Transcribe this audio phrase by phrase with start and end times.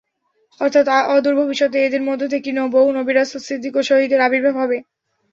[0.61, 4.77] অর্থাৎ অদূর ভবিষ্যতে এদেরই মধ্য থেকে বহু নবী-রাসূল, সিদ্দীক ও শহীদের আবির্ভাব হবে।